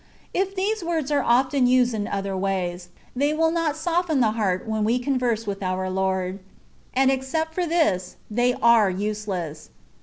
[0.33, 4.65] If these words are often used in other ways, they will not soften the heart
[4.67, 6.39] when we converse with our Lord;
[6.95, 9.69] and except for this, they are useless.